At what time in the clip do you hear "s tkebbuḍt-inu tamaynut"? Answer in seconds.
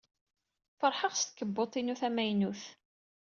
1.15-2.61